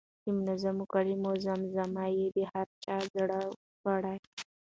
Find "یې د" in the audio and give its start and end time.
2.17-2.37